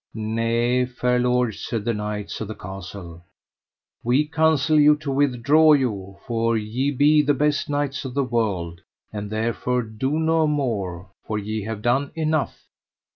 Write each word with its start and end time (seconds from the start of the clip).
Nay, 0.15 0.87
fair 0.87 1.19
lords, 1.19 1.59
said 1.59 1.85
the 1.85 1.93
knights 1.93 2.41
of 2.41 2.47
the 2.47 2.55
castle, 2.55 3.23
we 4.03 4.25
counsel 4.25 4.79
you 4.79 4.95
to 4.95 5.11
withdraw 5.11 5.73
you, 5.73 6.17
for 6.25 6.57
ye 6.57 6.89
be 6.89 7.21
the 7.21 7.35
best 7.35 7.69
knights 7.69 8.03
of 8.03 8.15
the 8.15 8.23
world, 8.23 8.81
and 9.13 9.29
therefore 9.29 9.83
do 9.83 10.17
no 10.17 10.47
more, 10.47 11.11
for 11.27 11.37
ye 11.37 11.61
have 11.65 11.83
done 11.83 12.09
enough. 12.15 12.63